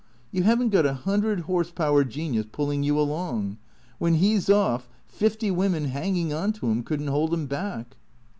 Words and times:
You 0.31 0.41
haven't 0.41 0.69
got 0.69 0.87
a 0.87 0.95
hundred 0.95 1.41
horse 1.41 1.69
power 1.69 2.03
genius 2.03 2.47
pulling 2.51 2.81
you 2.81 2.99
along. 2.99 3.57
When 3.99 4.15
he 4.15 4.35
's 4.35 4.49
off, 4.49 4.89
fifty 5.05 5.51
women 5.51 5.85
hanging 5.85 6.33
on 6.33 6.53
to 6.53 6.71
him 6.71 6.81
could 6.81 7.01
n't 7.03 7.09
hold 7.09 7.31
him 7.35 7.45
back." 7.45 7.95